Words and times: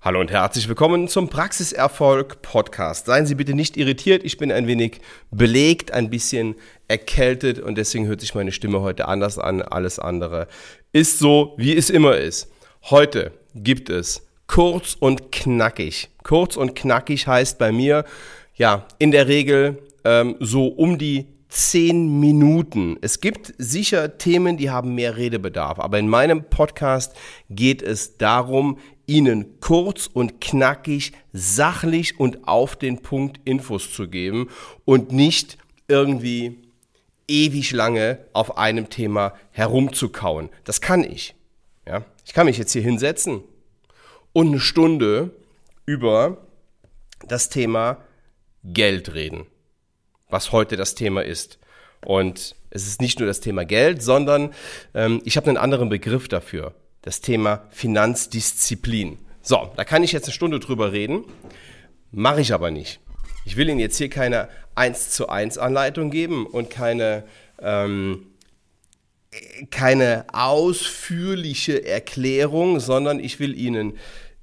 Hallo 0.00 0.20
und 0.20 0.30
herzlich 0.30 0.68
willkommen 0.68 1.08
zum 1.08 1.28
Praxiserfolg 1.28 2.40
Podcast. 2.40 3.06
Seien 3.06 3.26
Sie 3.26 3.34
bitte 3.34 3.52
nicht 3.52 3.76
irritiert, 3.76 4.22
ich 4.22 4.38
bin 4.38 4.52
ein 4.52 4.68
wenig 4.68 5.00
belegt, 5.32 5.90
ein 5.90 6.08
bisschen 6.08 6.54
erkältet 6.86 7.58
und 7.58 7.76
deswegen 7.76 8.06
hört 8.06 8.20
sich 8.20 8.32
meine 8.32 8.52
Stimme 8.52 8.80
heute 8.80 9.08
anders 9.08 9.40
an. 9.40 9.60
Alles 9.60 9.98
andere 9.98 10.46
ist 10.92 11.18
so, 11.18 11.54
wie 11.56 11.76
es 11.76 11.90
immer 11.90 12.16
ist. 12.16 12.48
Heute 12.84 13.32
gibt 13.56 13.90
es 13.90 14.24
kurz 14.46 14.94
und 14.94 15.32
knackig. 15.32 16.10
Kurz 16.22 16.56
und 16.56 16.76
knackig 16.76 17.26
heißt 17.26 17.58
bei 17.58 17.72
mir, 17.72 18.04
ja, 18.54 18.86
in 19.00 19.10
der 19.10 19.26
Regel 19.26 19.82
ähm, 20.04 20.36
so 20.38 20.68
um 20.68 20.98
die 20.98 21.26
zehn 21.48 22.20
Minuten. 22.20 22.98
Es 23.00 23.20
gibt 23.20 23.52
sicher 23.58 24.16
Themen, 24.16 24.58
die 24.58 24.70
haben 24.70 24.94
mehr 24.94 25.16
Redebedarf, 25.16 25.80
aber 25.80 25.98
in 25.98 26.08
meinem 26.08 26.44
Podcast 26.44 27.16
geht 27.50 27.82
es 27.82 28.16
darum, 28.16 28.78
Ihnen 29.08 29.58
kurz 29.60 30.06
und 30.06 30.40
knackig, 30.40 31.12
sachlich 31.32 32.20
und 32.20 32.46
auf 32.46 32.76
den 32.76 33.00
Punkt 33.00 33.40
Infos 33.44 33.92
zu 33.92 34.06
geben 34.06 34.50
und 34.84 35.12
nicht 35.12 35.56
irgendwie 35.88 36.62
ewig 37.26 37.72
lange 37.72 38.18
auf 38.34 38.58
einem 38.58 38.90
Thema 38.90 39.34
herumzukauen. 39.50 40.50
Das 40.64 40.80
kann 40.80 41.02
ich. 41.02 41.34
Ja? 41.86 42.04
Ich 42.24 42.34
kann 42.34 42.46
mich 42.46 42.58
jetzt 42.58 42.72
hier 42.72 42.82
hinsetzen 42.82 43.42
und 44.32 44.48
eine 44.48 44.60
Stunde 44.60 45.30
über 45.86 46.46
das 47.26 47.48
Thema 47.48 48.04
Geld 48.62 49.14
reden, 49.14 49.46
was 50.28 50.52
heute 50.52 50.76
das 50.76 50.94
Thema 50.94 51.24
ist. 51.24 51.58
Und 52.04 52.54
es 52.70 52.86
ist 52.86 53.00
nicht 53.00 53.18
nur 53.18 53.26
das 53.26 53.40
Thema 53.40 53.64
Geld, 53.64 54.02
sondern 54.02 54.52
ähm, 54.94 55.22
ich 55.24 55.38
habe 55.38 55.48
einen 55.48 55.56
anderen 55.56 55.88
Begriff 55.88 56.28
dafür 56.28 56.74
das 57.08 57.22
Thema 57.22 57.66
Finanzdisziplin. 57.70 59.16
So, 59.40 59.72
da 59.76 59.84
kann 59.84 60.02
ich 60.02 60.12
jetzt 60.12 60.24
eine 60.24 60.34
Stunde 60.34 60.60
drüber 60.60 60.92
reden, 60.92 61.24
mache 62.12 62.42
ich 62.42 62.52
aber 62.52 62.70
nicht. 62.70 63.00
Ich 63.46 63.56
will 63.56 63.70
Ihnen 63.70 63.78
jetzt 63.78 63.96
hier 63.96 64.10
keine 64.10 64.50
1 64.74 65.12
zu 65.12 65.30
1 65.30 65.56
Anleitung 65.56 66.10
geben 66.10 66.44
und 66.44 66.68
keine, 66.68 67.24
ähm, 67.62 68.26
keine 69.70 70.26
ausführliche 70.34 71.82
Erklärung, 71.86 72.78
sondern 72.78 73.20
ich 73.20 73.40
will 73.40 73.58
Ihnen 73.58 73.94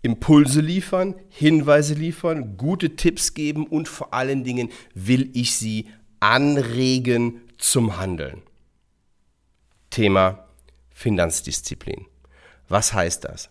Impulse 0.02 0.60
liefern, 0.60 1.14
Hinweise 1.30 1.94
liefern, 1.94 2.58
gute 2.58 2.96
Tipps 2.96 3.36
geben 3.36 3.68
und 3.68 3.88
vor 3.88 4.12
allen 4.12 4.44
Dingen 4.44 4.72
will 4.96 5.30
ich 5.34 5.56
Sie 5.56 5.88
anregen 6.20 7.42
zum 7.60 8.00
Handeln. 8.00 8.42
Thema 9.92 10.48
Finanzdisziplin. 10.90 12.08
Was 12.70 12.94
heißt 12.94 13.26
das? 13.26 13.50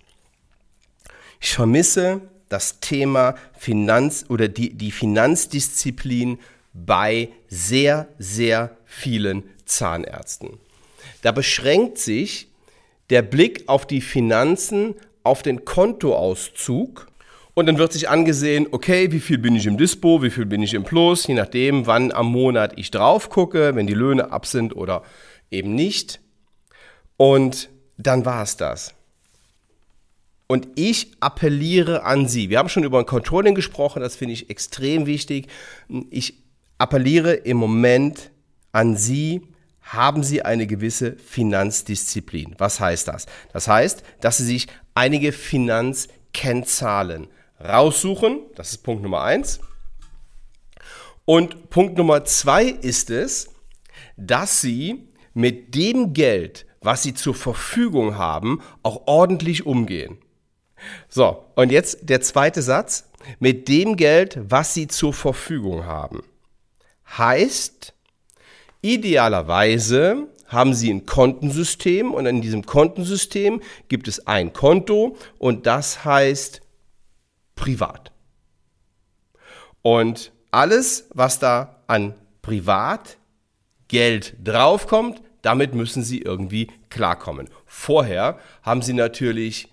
Ich 1.40 1.54
vermisse 1.54 2.20
das 2.48 2.80
Thema 2.80 3.34
Finanz 3.58 4.26
oder 4.28 4.48
die, 4.48 4.74
die 4.74 4.90
Finanzdisziplin 4.90 6.38
bei 6.72 7.30
sehr, 7.48 8.08
sehr 8.18 8.76
vielen 8.84 9.44
Zahnärzten. 9.64 10.58
Da 11.22 11.32
beschränkt 11.32 11.98
sich 11.98 12.48
der 13.10 13.22
Blick 13.22 13.64
auf 13.68 13.86
die 13.86 14.00
Finanzen, 14.00 14.94
auf 15.22 15.42
den 15.42 15.64
Kontoauszug 15.64 17.06
und 17.54 17.66
dann 17.66 17.78
wird 17.78 17.92
sich 17.92 18.08
angesehen, 18.08 18.66
okay, 18.72 19.12
wie 19.12 19.20
viel 19.20 19.38
bin 19.38 19.54
ich 19.54 19.66
im 19.66 19.78
Dispo, 19.78 20.22
wie 20.22 20.30
viel 20.30 20.46
bin 20.46 20.62
ich 20.62 20.74
im 20.74 20.82
Plus, 20.82 21.26
je 21.26 21.34
nachdem, 21.34 21.86
wann 21.86 22.10
am 22.12 22.26
Monat 22.26 22.72
ich 22.76 22.90
drauf 22.90 23.30
gucke, 23.30 23.74
wenn 23.76 23.86
die 23.86 23.94
Löhne 23.94 24.32
ab 24.32 24.44
sind 24.46 24.74
oder 24.74 25.02
eben 25.50 25.74
nicht. 25.74 26.20
Und 27.16 27.68
dann 27.96 28.24
war 28.24 28.42
es 28.42 28.56
das. 28.56 28.94
Und 30.46 30.68
ich 30.74 31.12
appelliere 31.20 32.04
an 32.04 32.28
Sie. 32.28 32.50
Wir 32.50 32.58
haben 32.58 32.68
schon 32.68 32.84
über 32.84 32.98
ein 32.98 33.06
Controlling 33.06 33.54
gesprochen, 33.54 34.02
das 34.02 34.16
finde 34.16 34.34
ich 34.34 34.50
extrem 34.50 35.06
wichtig. 35.06 35.48
Ich 36.10 36.42
appelliere 36.76 37.32
im 37.32 37.56
Moment 37.56 38.30
an 38.72 38.96
Sie, 38.96 39.40
haben 39.80 40.22
Sie 40.22 40.42
eine 40.42 40.66
gewisse 40.66 41.16
Finanzdisziplin. 41.16 42.54
Was 42.58 42.80
heißt 42.80 43.08
das? 43.08 43.26
Das 43.52 43.68
heißt, 43.68 44.02
dass 44.20 44.36
Sie 44.38 44.44
sich 44.44 44.66
einige 44.94 45.32
Finanzkennzahlen 45.32 47.28
raussuchen. 47.62 48.40
Das 48.54 48.70
ist 48.70 48.78
Punkt 48.78 49.02
Nummer 49.02 49.22
eins. 49.22 49.60
Und 51.24 51.70
Punkt 51.70 51.96
Nummer 51.96 52.24
zwei 52.24 52.64
ist 52.64 53.08
es, 53.10 53.48
dass 54.16 54.60
Sie 54.60 55.08
mit 55.32 55.74
dem 55.74 56.12
Geld, 56.12 56.66
was 56.80 57.02
Sie 57.02 57.14
zur 57.14 57.34
Verfügung 57.34 58.18
haben, 58.18 58.60
auch 58.82 59.06
ordentlich 59.06 59.64
umgehen. 59.64 60.18
So, 61.08 61.44
und 61.54 61.70
jetzt 61.72 62.08
der 62.08 62.20
zweite 62.20 62.62
Satz. 62.62 63.08
Mit 63.38 63.68
dem 63.68 63.96
Geld, 63.96 64.38
was 64.42 64.74
Sie 64.74 64.86
zur 64.86 65.14
Verfügung 65.14 65.86
haben. 65.86 66.22
Heißt, 67.16 67.94
idealerweise 68.82 70.28
haben 70.46 70.74
Sie 70.74 70.92
ein 70.92 71.06
Kontensystem 71.06 72.12
und 72.12 72.26
in 72.26 72.42
diesem 72.42 72.66
Kontensystem 72.66 73.62
gibt 73.88 74.08
es 74.08 74.26
ein 74.26 74.52
Konto 74.52 75.16
und 75.38 75.66
das 75.66 76.04
heißt 76.04 76.60
privat. 77.54 78.12
Und 79.82 80.32
alles, 80.50 81.08
was 81.14 81.38
da 81.38 81.82
an 81.86 82.14
Privatgeld 82.42 83.16
draufkommt, 84.42 85.22
damit 85.42 85.74
müssen 85.74 86.02
Sie 86.02 86.20
irgendwie 86.20 86.70
klarkommen. 86.90 87.48
Vorher 87.66 88.38
haben 88.62 88.82
Sie 88.82 88.92
natürlich 88.92 89.68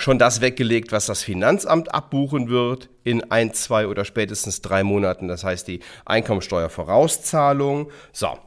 schon 0.00 0.18
das 0.18 0.40
weggelegt, 0.40 0.92
was 0.92 1.06
das 1.06 1.22
Finanzamt 1.22 1.94
abbuchen 1.94 2.48
wird 2.48 2.88
in 3.04 3.30
ein, 3.30 3.52
zwei 3.54 3.86
oder 3.86 4.04
spätestens 4.04 4.62
drei 4.62 4.82
Monaten. 4.82 5.28
Das 5.28 5.44
heißt 5.44 5.68
die 5.68 5.80
Einkommensteuervorauszahlung. 6.04 7.90
So, 8.12 8.38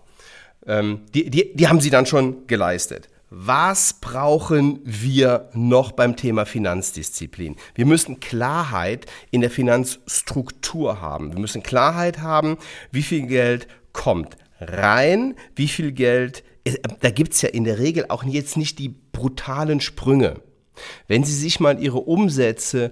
ähm, 0.66 1.02
die, 1.14 1.30
die, 1.30 1.54
die 1.56 1.68
haben 1.68 1.82
sie 1.82 1.90
dann 1.90 2.06
schon 2.06 2.48
geleistet. 2.48 3.10
Was 3.30 3.94
brauchen 3.94 4.80
wir 4.84 5.50
noch 5.54 5.92
beim 5.92 6.16
Thema 6.16 6.46
Finanzdisziplin? 6.46 7.56
Wir 7.74 7.88
müssen 7.88 8.20
Klarheit 8.20 9.08
in 9.32 9.42
der 9.42 9.50
Finanzstruktur 9.50 11.02
haben. 11.02 11.34
Wir 11.34 11.40
müssen 11.40 11.64
Klarheit 11.64 12.20
haben, 12.20 12.58
wie 12.92 13.02
viel 13.02 13.26
Geld 13.26 13.68
kommt 13.92 14.38
rein, 14.60 15.36
wie 15.56 15.68
viel 15.68 15.92
Geld, 15.92 16.44
äh, 16.64 16.78
da 17.00 17.10
gibt 17.10 17.34
es 17.34 17.42
ja 17.42 17.50
in 17.50 17.64
der 17.64 17.80
Regel 17.80 18.06
auch 18.10 18.24
jetzt 18.24 18.58
nicht 18.58 18.80
die 18.80 18.90
brutalen 18.90 19.82
Sprünge. 19.82 20.42
Wenn 21.08 21.24
Sie 21.24 21.34
sich 21.34 21.60
mal 21.60 21.80
Ihre 21.80 22.00
Umsätze 22.00 22.92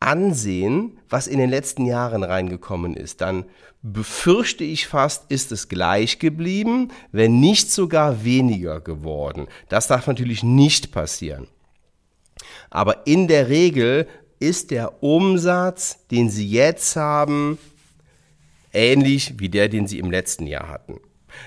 ansehen, 0.00 0.98
was 1.08 1.26
in 1.26 1.38
den 1.38 1.50
letzten 1.50 1.86
Jahren 1.86 2.22
reingekommen 2.22 2.94
ist, 2.94 3.20
dann 3.20 3.46
befürchte 3.82 4.64
ich 4.64 4.88
fast, 4.88 5.30
ist 5.30 5.52
es 5.52 5.68
gleich 5.68 6.18
geblieben, 6.18 6.88
wenn 7.12 7.40
nicht 7.40 7.70
sogar 7.70 8.24
weniger 8.24 8.80
geworden. 8.80 9.46
Das 9.68 9.86
darf 9.86 10.06
natürlich 10.06 10.42
nicht 10.42 10.92
passieren. 10.92 11.46
Aber 12.68 13.06
in 13.06 13.28
der 13.28 13.48
Regel 13.48 14.06
ist 14.38 14.70
der 14.70 15.02
Umsatz, 15.02 16.06
den 16.10 16.30
Sie 16.30 16.48
jetzt 16.48 16.96
haben, 16.96 17.58
ähnlich 18.72 19.38
wie 19.38 19.48
der, 19.48 19.68
den 19.68 19.86
Sie 19.86 19.98
im 19.98 20.10
letzten 20.10 20.46
Jahr 20.46 20.68
hatten. 20.68 21.00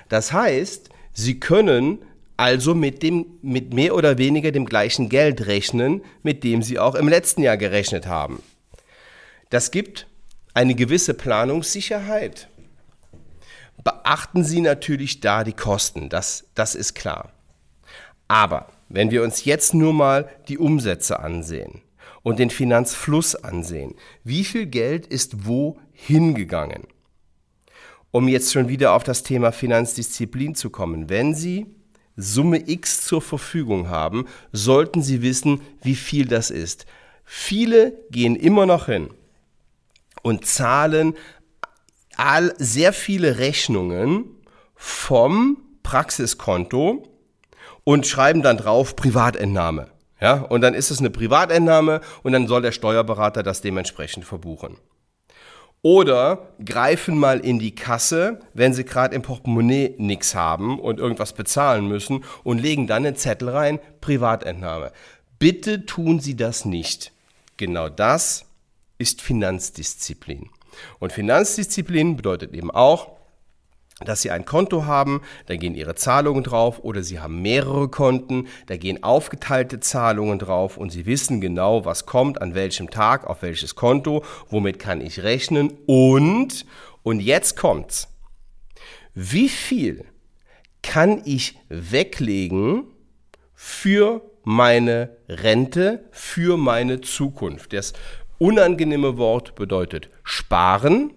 Das 0.08 0.34
heißt, 0.34 0.90
Sie 1.14 1.40
können 1.40 2.00
also 2.40 2.74
mit, 2.74 3.04
dem, 3.04 3.26
mit 3.42 3.74
mehr 3.74 3.94
oder 3.94 4.18
weniger 4.18 4.54
dem 4.54 4.66
gleichen 4.66 5.10
Geld 5.10 5.46
rechnen, 5.48 6.06
mit 6.24 6.46
dem 6.46 6.64
Sie 6.64 6.80
auch 6.80 6.96
im 6.96 7.10
letzten 7.10 7.42
Jahr 7.42 7.58
gerechnet 7.58 8.08
haben. 8.08 8.42
Das 9.50 9.72
gibt 9.72 10.08
eine 10.54 10.74
gewisse 10.74 11.14
Planungssicherheit. 11.14 12.48
Beachten 13.84 14.46
Sie 14.46 14.62
natürlich 14.62 15.20
da 15.20 15.44
die 15.44 15.52
Kosten, 15.52 16.08
das, 16.08 16.46
das 16.56 16.76
ist 16.76 16.94
klar. 16.94 17.34
Aber 18.30 18.70
wenn 18.88 19.12
wir 19.12 19.22
uns 19.22 19.44
jetzt 19.44 19.74
nur 19.74 19.92
mal 19.92 20.30
die 20.48 20.58
Umsätze 20.58 21.20
ansehen 21.20 21.82
und 22.24 22.40
den 22.40 22.52
Finanzfluss 22.52 23.36
ansehen, 23.36 23.96
wie 24.24 24.46
viel 24.46 24.66
Geld 24.66 25.08
ist 25.08 25.46
wo 25.46 25.78
hingegangen? 25.92 26.88
Um 28.12 28.30
jetzt 28.30 28.54
schon 28.54 28.70
wieder 28.70 28.94
auf 28.94 29.04
das 29.04 29.24
Thema 29.24 29.52
Finanzdisziplin 29.52 30.56
zu 30.56 30.70
kommen, 30.70 31.10
wenn 31.10 31.36
Sie 31.36 31.66
Summe 32.22 32.70
X 32.70 33.02
zur 33.06 33.22
Verfügung 33.22 33.90
haben, 33.90 34.26
sollten 34.52 35.02
Sie 35.02 35.22
wissen, 35.22 35.62
wie 35.82 35.96
viel 35.96 36.26
das 36.26 36.52
ist. 36.52 36.86
Viele 37.24 37.94
gehen 38.12 38.36
immer 38.36 38.66
noch 38.66 38.88
hin 38.88 39.10
und 40.22 40.46
zahlen 40.46 41.16
all, 42.18 42.54
sehr 42.58 42.92
viele 42.92 43.38
Rechnungen 43.38 44.26
vom 44.76 45.58
Praxiskonto 45.84 47.08
und 47.84 48.06
schreiben 48.06 48.42
dann 48.42 48.58
drauf 48.58 48.96
Privatentnahme. 48.96 49.88
Ja, 50.22 50.34
und 50.34 50.62
dann 50.62 50.74
ist 50.74 50.92
es 50.92 51.00
eine 51.00 51.10
Privatentnahme 51.10 52.02
und 52.24 52.34
dann 52.34 52.48
soll 52.48 52.62
der 52.62 52.74
Steuerberater 52.74 53.42
das 53.42 53.62
dementsprechend 53.62 54.26
verbuchen. 54.26 54.78
Oder 55.82 56.50
greifen 56.64 57.18
mal 57.18 57.40
in 57.40 57.58
die 57.58 57.74
Kasse, 57.74 58.42
wenn 58.54 58.74
sie 58.74 58.84
gerade 58.84 59.16
im 59.16 59.22
Portemonnaie 59.22 59.96
nichts 59.98 60.36
haben 60.36 60.78
und 60.80 61.00
irgendwas 61.00 61.34
bezahlen 61.34 61.88
müssen 61.88 62.26
und 62.44 62.58
legen 62.58 62.86
dann 62.86 63.06
einen 63.06 63.16
Zettel 63.16 63.50
rein, 63.50 63.80
Privatentnahme. 64.02 64.92
Bitte 65.38 65.86
tun 65.86 66.20
Sie 66.20 66.36
das 66.36 66.66
nicht. 66.66 67.14
genau 67.56 67.88
das 67.90 68.46
ist 68.98 69.22
Finanzdisziplin. 69.22 70.50
Und 71.00 71.14
Finanzdisziplin 71.14 72.18
bedeutet 72.18 72.54
eben 72.54 72.72
auch, 72.72 73.19
dass 74.06 74.22
Sie 74.22 74.32
ein 74.32 74.46
Konto 74.46 74.86
haben, 74.86 75.22
da 75.48 75.56
gehen 75.56 75.76
Ihre 75.76 75.96
Zahlungen 75.96 76.44
drauf 76.44 76.80
oder 76.80 77.04
Sie 77.04 77.20
haben 77.20 77.42
mehrere 77.42 77.90
Konten, 77.90 78.48
da 78.68 78.78
gehen 78.78 79.04
aufgeteilte 79.04 79.80
Zahlungen 79.80 80.40
drauf 80.40 80.78
und 80.78 80.90
Sie 80.92 81.06
wissen 81.06 81.42
genau, 81.42 81.86
was 81.86 82.06
kommt, 82.06 82.42
an 82.42 82.56
welchem 82.56 82.90
Tag, 82.90 83.28
auf 83.28 83.42
welches 83.42 83.76
Konto, 83.76 84.24
womit 84.50 84.80
kann 84.80 85.02
ich 85.02 85.24
rechnen 85.24 85.78
und, 85.86 86.66
und 87.04 87.20
jetzt 87.20 87.58
kommt's, 87.58 88.08
wie 89.14 89.50
viel 89.50 90.06
kann 90.82 91.22
ich 91.26 91.60
weglegen 91.68 92.86
für 93.54 94.22
meine 94.44 95.18
Rente, 95.28 96.06
für 96.12 96.56
meine 96.56 97.02
Zukunft? 97.02 97.74
Das 97.74 97.94
unangenehme 98.38 99.18
Wort 99.18 99.56
bedeutet 99.56 100.10
sparen 100.24 101.12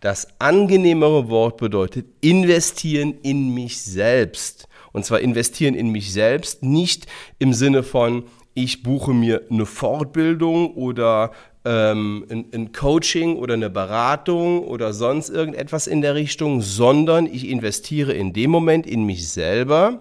das 0.00 0.28
angenehmere 0.38 1.28
Wort 1.28 1.58
bedeutet 1.58 2.06
investieren 2.20 3.14
in 3.22 3.52
mich 3.54 3.80
selbst. 3.80 4.66
Und 4.92 5.04
zwar 5.04 5.20
investieren 5.20 5.74
in 5.74 5.90
mich 5.90 6.12
selbst, 6.12 6.62
nicht 6.62 7.06
im 7.38 7.52
Sinne 7.52 7.82
von, 7.82 8.24
ich 8.54 8.82
buche 8.82 9.12
mir 9.12 9.42
eine 9.50 9.66
Fortbildung 9.66 10.74
oder 10.74 11.30
ähm, 11.64 12.26
ein, 12.30 12.46
ein 12.52 12.72
Coaching 12.72 13.36
oder 13.36 13.54
eine 13.54 13.70
Beratung 13.70 14.64
oder 14.64 14.92
sonst 14.92 15.28
irgendetwas 15.28 15.86
in 15.86 16.00
der 16.00 16.14
Richtung, 16.14 16.62
sondern 16.62 17.26
ich 17.26 17.48
investiere 17.48 18.12
in 18.12 18.32
dem 18.32 18.50
Moment 18.50 18.86
in 18.86 19.04
mich 19.04 19.28
selber, 19.28 20.00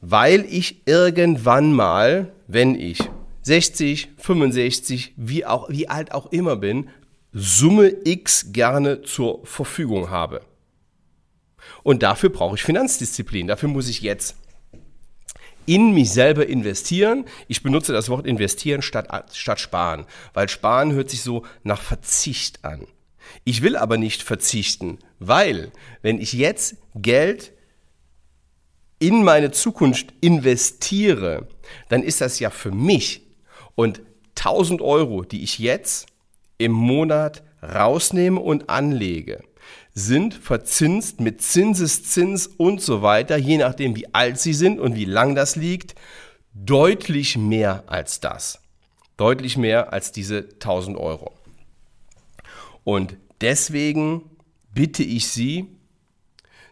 weil 0.00 0.46
ich 0.48 0.82
irgendwann 0.86 1.72
mal, 1.72 2.32
wenn 2.46 2.74
ich 2.74 3.00
60, 3.42 4.10
65, 4.16 5.14
wie, 5.16 5.44
auch, 5.44 5.68
wie 5.68 5.88
alt 5.88 6.12
auch 6.12 6.30
immer 6.32 6.56
bin, 6.56 6.88
Summe 7.32 7.94
X 8.04 8.52
gerne 8.52 9.02
zur 9.02 9.44
Verfügung 9.46 10.10
habe. 10.10 10.42
Und 11.82 12.02
dafür 12.02 12.30
brauche 12.30 12.56
ich 12.56 12.62
Finanzdisziplin. 12.62 13.46
Dafür 13.46 13.68
muss 13.68 13.88
ich 13.88 14.00
jetzt 14.00 14.36
in 15.66 15.92
mich 15.92 16.10
selber 16.10 16.46
investieren. 16.46 17.24
Ich 17.46 17.62
benutze 17.62 17.92
das 17.92 18.08
Wort 18.08 18.26
investieren 18.26 18.82
statt, 18.82 19.08
statt 19.32 19.60
sparen, 19.60 20.06
weil 20.34 20.48
sparen 20.48 20.92
hört 20.92 21.10
sich 21.10 21.22
so 21.22 21.44
nach 21.62 21.80
Verzicht 21.80 22.64
an. 22.64 22.86
Ich 23.44 23.62
will 23.62 23.76
aber 23.76 23.96
nicht 23.96 24.22
verzichten, 24.22 24.98
weil 25.20 25.70
wenn 26.02 26.20
ich 26.20 26.32
jetzt 26.32 26.76
Geld 26.96 27.52
in 28.98 29.22
meine 29.22 29.52
Zukunft 29.52 30.12
investiere, 30.20 31.46
dann 31.88 32.02
ist 32.02 32.20
das 32.20 32.40
ja 32.40 32.50
für 32.50 32.72
mich 32.72 33.22
und 33.76 34.02
1000 34.36 34.82
Euro, 34.82 35.22
die 35.22 35.42
ich 35.42 35.58
jetzt 35.58 36.09
im 36.60 36.72
Monat 36.72 37.42
rausnehme 37.62 38.40
und 38.40 38.68
anlege, 38.68 39.42
sind 39.94 40.34
verzinst 40.34 41.20
mit 41.20 41.42
Zinseszins 41.42 42.46
und 42.46 42.80
so 42.80 43.02
weiter, 43.02 43.36
je 43.36 43.58
nachdem 43.58 43.96
wie 43.96 44.14
alt 44.14 44.38
sie 44.38 44.54
sind 44.54 44.78
und 44.78 44.94
wie 44.94 45.04
lang 45.04 45.34
das 45.34 45.56
liegt, 45.56 45.94
deutlich 46.52 47.36
mehr 47.36 47.84
als 47.86 48.20
das. 48.20 48.60
Deutlich 49.16 49.56
mehr 49.56 49.92
als 49.92 50.12
diese 50.12 50.48
1000 50.54 50.96
Euro. 50.96 51.32
Und 52.84 53.16
deswegen 53.40 54.22
bitte 54.72 55.02
ich 55.02 55.28
Sie, 55.28 55.66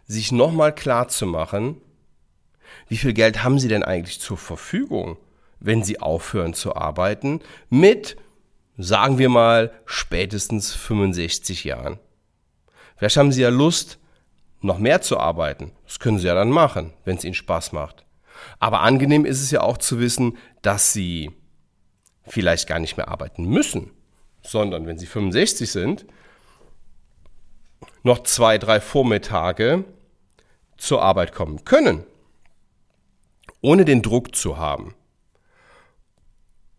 sich 0.06 0.32
nochmal 0.32 0.74
klar 0.74 1.08
zu 1.08 1.26
machen, 1.26 1.80
wie 2.88 2.96
viel 2.96 3.12
Geld 3.12 3.44
haben 3.44 3.58
Sie 3.58 3.68
denn 3.68 3.82
eigentlich 3.82 4.20
zur 4.20 4.38
Verfügung, 4.38 5.18
wenn 5.60 5.82
Sie 5.82 6.00
aufhören 6.00 6.54
zu 6.54 6.74
arbeiten, 6.74 7.40
mit 7.68 8.16
sagen 8.78 9.18
wir 9.18 9.28
mal, 9.28 9.72
spätestens 9.84 10.72
65 10.72 11.64
Jahren. 11.64 11.98
Vielleicht 12.96 13.16
haben 13.16 13.32
Sie 13.32 13.42
ja 13.42 13.50
Lust, 13.50 13.98
noch 14.60 14.78
mehr 14.78 15.02
zu 15.02 15.18
arbeiten. 15.18 15.72
Das 15.84 15.98
können 15.98 16.18
Sie 16.18 16.26
ja 16.26 16.34
dann 16.34 16.50
machen, 16.50 16.94
wenn 17.04 17.16
es 17.16 17.24
Ihnen 17.24 17.34
Spaß 17.34 17.72
macht. 17.72 18.06
Aber 18.60 18.80
angenehm 18.80 19.24
ist 19.24 19.42
es 19.42 19.50
ja 19.50 19.60
auch 19.60 19.78
zu 19.78 19.98
wissen, 19.98 20.38
dass 20.62 20.92
Sie 20.92 21.32
vielleicht 22.26 22.68
gar 22.68 22.78
nicht 22.78 22.96
mehr 22.96 23.08
arbeiten 23.08 23.44
müssen, 23.44 23.90
sondern 24.42 24.86
wenn 24.86 24.98
Sie 24.98 25.06
65 25.06 25.70
sind, 25.70 26.06
noch 28.04 28.22
zwei, 28.22 28.58
drei 28.58 28.80
Vormittage 28.80 29.84
zur 30.76 31.02
Arbeit 31.02 31.32
kommen 31.32 31.64
können, 31.64 32.04
ohne 33.60 33.84
den 33.84 34.02
Druck 34.02 34.36
zu 34.36 34.56
haben. 34.56 34.94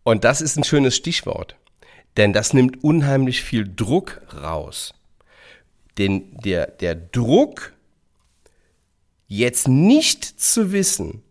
Und 0.02 0.24
das 0.24 0.40
ist 0.40 0.56
ein 0.56 0.64
schönes 0.64 0.96
Stichwort. 0.96 1.56
Denn 2.16 2.32
das 2.32 2.52
nimmt 2.52 2.82
unheimlich 2.82 3.42
viel 3.42 3.70
Druck 3.74 4.20
raus. 4.42 4.94
Denn 5.98 6.36
der, 6.44 6.66
der 6.66 6.94
Druck, 6.94 7.72
jetzt 9.26 9.68
nicht 9.68 10.24
zu 10.24 10.72
wissen, 10.72 11.22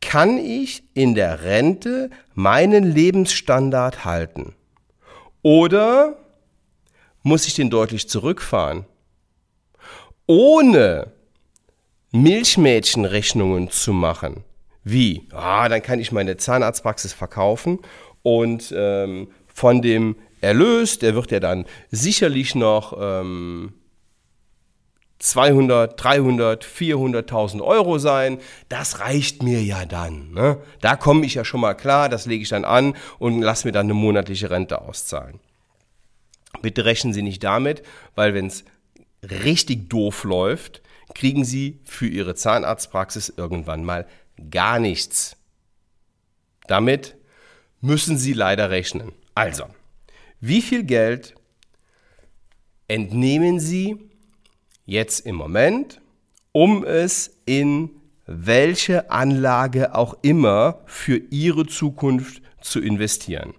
kann 0.00 0.38
ich 0.38 0.84
in 0.94 1.14
der 1.14 1.42
Rente 1.42 2.10
meinen 2.34 2.84
Lebensstandard 2.84 4.04
halten? 4.04 4.54
Oder 5.42 6.16
muss 7.22 7.46
ich 7.46 7.54
den 7.54 7.70
deutlich 7.70 8.08
zurückfahren? 8.08 8.84
Ohne 10.26 11.12
Milchmädchenrechnungen 12.12 13.70
zu 13.70 13.92
machen. 13.92 14.44
Wie? 14.84 15.26
Ah, 15.32 15.68
dann 15.68 15.82
kann 15.82 15.98
ich 15.98 16.12
meine 16.12 16.36
Zahnarztpraxis 16.36 17.12
verkaufen 17.12 17.80
und 18.22 18.72
ähm, 18.76 19.28
von 19.54 19.80
dem 19.80 20.16
Erlös, 20.42 20.98
der 20.98 21.14
wird 21.14 21.30
ja 21.30 21.40
dann 21.40 21.64
sicherlich 21.90 22.54
noch 22.54 22.94
ähm, 23.00 23.72
200, 25.20 26.02
300, 26.02 26.66
400.000 26.66 27.62
Euro 27.62 27.98
sein. 27.98 28.38
Das 28.68 29.00
reicht 29.00 29.42
mir 29.42 29.62
ja 29.62 29.86
dann. 29.86 30.32
Ne? 30.32 30.58
Da 30.82 30.96
komme 30.96 31.24
ich 31.24 31.34
ja 31.34 31.46
schon 31.46 31.60
mal 31.60 31.74
klar, 31.74 32.10
das 32.10 32.26
lege 32.26 32.42
ich 32.42 32.50
dann 32.50 32.66
an 32.66 32.94
und 33.18 33.40
lasse 33.40 33.66
mir 33.66 33.72
dann 33.72 33.86
eine 33.86 33.94
monatliche 33.94 34.50
Rente 34.50 34.82
auszahlen. 34.82 35.40
Bitte 36.60 36.84
rechnen 36.84 37.14
Sie 37.14 37.22
nicht 37.22 37.42
damit, 37.42 37.82
weil 38.14 38.34
wenn 38.34 38.46
es 38.46 38.64
richtig 39.22 39.88
doof 39.88 40.24
läuft, 40.24 40.82
kriegen 41.14 41.44
Sie 41.44 41.80
für 41.84 42.06
Ihre 42.06 42.34
Zahnarztpraxis 42.34 43.32
irgendwann 43.34 43.84
mal 43.84 44.06
gar 44.50 44.78
nichts. 44.78 45.36
Damit 46.66 47.16
müssen 47.80 48.18
Sie 48.18 48.32
leider 48.32 48.70
rechnen. 48.70 49.12
Also, 49.34 49.64
wie 50.40 50.62
viel 50.62 50.84
Geld 50.84 51.34
entnehmen 52.86 53.58
Sie 53.58 53.96
jetzt 54.84 55.26
im 55.26 55.34
Moment, 55.34 56.00
um 56.52 56.84
es 56.84 57.40
in 57.44 57.90
welche 58.26 59.10
Anlage 59.10 59.94
auch 59.94 60.16
immer 60.22 60.80
für 60.86 61.16
Ihre 61.30 61.66
Zukunft 61.66 62.42
zu 62.60 62.80
investieren? 62.80 63.54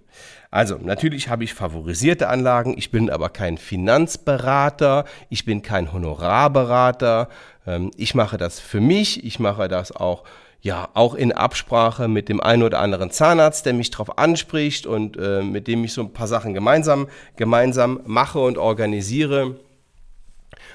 Also, 0.50 0.78
natürlich 0.78 1.28
habe 1.28 1.44
ich 1.44 1.54
favorisierte 1.54 2.30
Anlagen, 2.30 2.76
ich 2.78 2.90
bin 2.90 3.10
aber 3.10 3.28
kein 3.28 3.58
Finanzberater, 3.58 5.04
ich 5.30 5.44
bin 5.44 5.62
kein 5.62 5.92
Honorarberater, 5.92 7.28
ähm, 7.68 7.92
ich 7.98 8.16
mache 8.16 8.38
das 8.38 8.62
für 8.62 8.80
mich, 8.80 9.26
ich 9.26 9.40
mache 9.40 9.68
das 9.68 9.92
auch 9.92 10.24
ja, 10.62 10.90
auch 10.94 11.14
in 11.14 11.32
Absprache 11.32 12.08
mit 12.08 12.28
dem 12.28 12.42
einen 12.42 12.64
oder 12.64 12.80
anderen 12.80 13.12
Zahnarzt, 13.12 13.66
der 13.66 13.74
mich 13.74 13.92
darauf 13.92 14.18
anspricht 14.18 14.88
und 14.88 15.18
äh, 15.18 15.44
mit 15.44 15.68
dem 15.68 15.84
ich 15.84 15.94
so 15.94 16.02
ein 16.02 16.14
paar 16.14 16.28
Sachen 16.28 16.54
gemeinsam, 16.54 17.08
gemeinsam 17.36 18.02
mache 18.06 18.40
und 18.40 18.58
organisiere. 18.58 19.60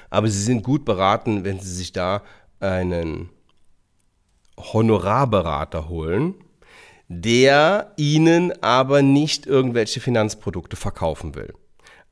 Aber 0.09 0.27
Sie 0.27 0.41
sind 0.41 0.63
gut 0.63 0.85
beraten, 0.85 1.43
wenn 1.43 1.59
Sie 1.59 1.73
sich 1.73 1.91
da 1.91 2.21
einen 2.59 3.29
Honorarberater 4.57 5.89
holen, 5.89 6.35
der 7.07 7.91
Ihnen 7.97 8.53
aber 8.63 9.01
nicht 9.01 9.45
irgendwelche 9.45 9.99
Finanzprodukte 9.99 10.75
verkaufen 10.75 11.35
will. 11.35 11.53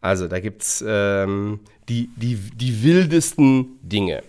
Also 0.01 0.27
da 0.27 0.39
gibt 0.39 0.61
es 0.63 0.83
ähm, 0.85 1.61
die, 1.87 2.09
die, 2.15 2.35
die 2.35 2.83
wildesten 2.83 3.79
Dinge. 3.81 4.23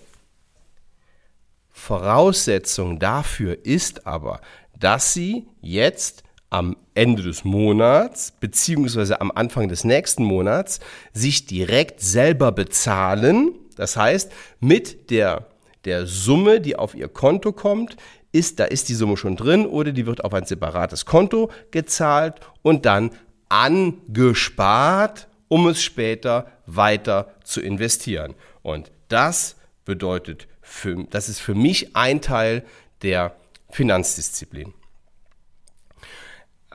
Voraussetzung 1.81 2.99
dafür 2.99 3.65
ist 3.65 4.07
aber, 4.07 4.41
dass 4.79 5.15
Sie 5.15 5.47
jetzt 5.63 6.23
am 6.51 6.77
Ende 6.95 7.23
des 7.23 7.45
Monats 7.45 8.33
beziehungsweise 8.39 9.21
am 9.21 9.33
Anfang 9.35 9.69
des 9.69 9.85
nächsten 9.85 10.23
Monats 10.23 10.81
sich 11.15 11.47
direkt 11.47 12.01
selber 12.01 12.53
bezahlen. 12.53 13.53
Das 13.77 13.97
heißt, 13.97 14.31
mit 14.61 15.11
der, 15.11 15.47
der 15.87 16.07
Summe, 16.07 16.61
die 16.61 16.77
auf 16.77 16.95
Ihr 16.95 17.09
Konto 17.09 17.53
kommt, 17.53 17.97
ist, 18.31 18.61
da 18.61 18.67
ist 18.67 18.89
die 18.91 18.95
Summe 18.95 19.17
schon 19.17 19.37
drin 19.37 19.65
oder 19.65 19.93
die 19.93 20.07
wird 20.07 20.23
auf 20.23 20.35
ein 20.35 20.45
separates 20.45 21.07
Konto 21.07 21.51
gezahlt 21.71 22.41
und 22.63 22.85
dann 22.85 23.11
angespart, 23.49 25.29
um 25.49 25.67
es 25.67 25.83
später 25.83 26.47
weiter 26.67 27.33
zu 27.43 27.61
investieren. 27.63 28.35
Und 28.63 28.93
das 29.09 29.57
bedeutet 29.85 30.47
für, 30.71 31.05
das 31.11 31.29
ist 31.29 31.41
für 31.41 31.55
mich 31.55 31.97
ein 31.97 32.21
Teil 32.21 32.65
der 33.03 33.37
Finanzdisziplin. 33.71 34.73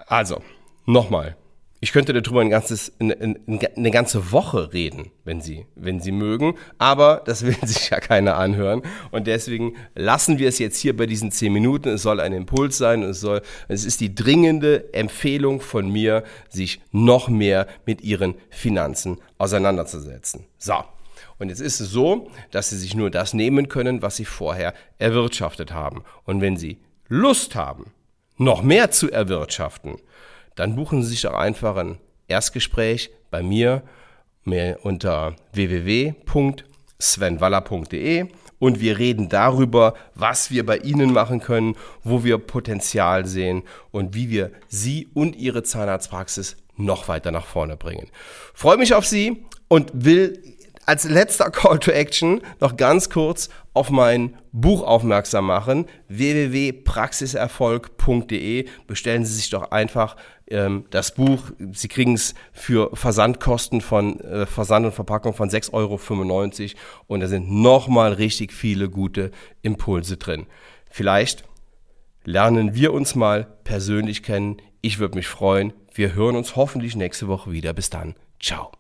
Also, 0.08 0.42
Nochmal, 0.88 1.36
ich 1.80 1.92
könnte 1.92 2.14
darüber 2.14 2.42
ein 2.42 2.50
ganzes, 2.52 2.94
eine, 3.00 3.18
eine, 3.18 3.92
ganze 3.92 4.32
Woche 4.32 4.72
reden, 4.72 5.12
wenn 5.24 5.42
Sie, 5.42 5.66
wenn 5.76 6.00
Sie 6.00 6.12
mögen, 6.12 6.56
aber 6.78 7.24
das 7.26 7.44
will 7.46 7.58
sich 7.64 7.90
ja 7.90 8.00
keiner 8.00 8.38
anhören. 8.38 8.84
Und 9.12 9.26
deswegen 9.26 9.76
lassen 9.96 10.38
wir 10.38 10.48
es 10.48 10.60
jetzt 10.60 10.78
hier 10.78 10.96
bei 10.96 11.08
diesen 11.08 11.32
zehn 11.32 11.52
Minuten. 11.52 11.90
Es 11.90 12.04
soll 12.04 12.20
ein 12.20 12.34
Impuls 12.34 12.78
sein. 12.78 13.02
Es, 13.02 13.20
soll, 13.20 13.42
es 13.68 13.84
ist 13.84 14.00
die 14.00 14.14
dringende 14.14 14.94
Empfehlung 14.94 15.60
von 15.60 15.92
mir, 15.92 16.24
sich 16.50 16.82
noch 16.92 17.28
mehr 17.28 17.68
mit 17.86 18.02
Ihren 18.02 18.36
Finanzen 18.50 19.18
auseinanderzusetzen. 19.40 20.46
So. 20.60 20.84
Und 21.38 21.50
jetzt 21.50 21.62
ist 21.62 21.80
es 21.80 21.90
so, 21.90 22.30
dass 22.52 22.70
Sie 22.70 22.78
sich 22.78 22.96
nur 22.96 23.10
das 23.10 23.34
nehmen 23.34 23.70
können, 23.70 24.02
was 24.02 24.16
Sie 24.16 24.26
vorher 24.26 24.74
erwirtschaftet 24.98 25.74
haben. 25.74 26.04
Und 26.24 26.42
wenn 26.42 26.58
Sie 26.58 26.80
Lust 27.08 27.56
haben, 27.56 27.92
noch 28.38 28.64
mehr 28.64 28.92
zu 28.92 29.10
erwirtschaften, 29.12 29.98
dann 30.56 30.76
buchen 30.76 31.04
Sie 31.04 31.10
sich 31.10 31.22
doch 31.22 31.34
einfach 31.34 31.78
ein 31.78 32.00
Erstgespräch 32.28 33.12
bei 33.32 33.42
mir 33.44 33.84
unter 34.84 35.36
www.svenwaller.de 35.54 38.28
und 38.60 38.80
wir 38.80 38.98
reden 38.98 39.30
darüber, 39.30 39.94
was 40.14 40.52
wir 40.52 40.66
bei 40.66 40.78
Ihnen 40.78 41.14
machen 41.14 41.42
können, 41.42 41.76
wo 42.04 42.24
wir 42.24 42.38
Potenzial 42.38 43.26
sehen 43.26 43.64
und 43.92 44.16
wie 44.16 44.30
wir 44.30 44.52
Sie 44.68 45.10
und 45.14 45.36
Ihre 45.36 45.64
Zahnarztpraxis 45.64 46.58
noch 46.78 47.08
weiter 47.08 47.32
nach 47.32 47.46
vorne 47.46 47.78
bringen. 47.78 48.08
Freue 48.54 48.78
mich 48.78 48.94
auf 48.94 49.06
Sie 49.06 49.46
und 49.68 49.92
will 49.94 50.55
als 50.86 51.06
letzter 51.06 51.50
Call 51.52 51.80
to 51.80 51.92
Action 51.92 52.42
noch 52.60 52.76
ganz 52.78 53.10
kurz 53.10 53.50
auf 53.74 53.90
mein 53.90 54.38
Buch 54.52 54.84
aufmerksam 54.84 55.48
machen. 55.48 55.88
www.praxiserfolg.de. 56.08 58.68
Bestellen 58.88 59.26
Sie 59.26 59.34
sich 59.34 59.50
doch 59.50 59.72
einfach 59.72 60.16
ähm, 60.48 60.86
das 60.92 61.14
Buch. 61.14 61.52
Sie 61.74 61.88
kriegen 61.88 62.14
es 62.14 62.36
für 62.54 62.92
Versandkosten 62.94 63.82
von 63.82 64.20
äh, 64.22 64.46
Versand 64.46 64.86
und 64.86 64.94
Verpackung 64.94 65.34
von 65.34 65.50
6,95 65.50 65.74
Euro 65.74 66.00
und 67.08 67.20
da 67.20 67.28
sind 67.28 67.52
nochmal 67.52 68.14
richtig 68.14 68.54
viele 68.54 68.90
gute 68.90 69.32
Impulse 69.62 70.18
drin. 70.18 70.46
Vielleicht 70.90 71.44
lernen 72.24 72.76
wir 72.76 72.94
uns 72.94 73.16
mal 73.16 73.48
persönlich 73.64 74.24
kennen. 74.24 74.58
Ich 74.82 75.00
würde 75.00 75.18
mich 75.18 75.28
freuen. 75.28 75.74
Wir 75.94 76.14
hören 76.14 76.36
uns 76.36 76.56
hoffentlich 76.56 76.96
nächste 76.96 77.28
Woche 77.28 77.52
wieder. 77.52 77.74
Bis 77.74 77.90
dann. 77.90 78.16
Ciao. 78.40 78.72